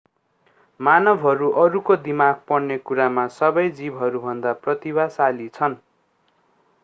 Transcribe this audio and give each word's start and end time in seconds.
मानवहरू 0.79 1.49
अरूको 1.63 1.97
दिमाग 2.07 2.39
पढ्ने 2.47 2.77
कुरामा 2.85 3.27
सबै 3.35 3.65
जीवहरूभन्दा 3.81 4.53
प्रतिभाशाली 4.63 5.49
छन् 5.53 5.77